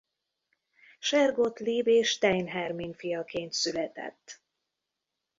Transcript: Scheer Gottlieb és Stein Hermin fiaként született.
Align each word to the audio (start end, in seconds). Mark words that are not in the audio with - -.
Scheer 0.99 1.31
Gottlieb 1.33 1.87
és 1.87 2.09
Stein 2.09 2.47
Hermin 2.47 2.93
fiaként 2.93 3.53
született. 3.53 4.41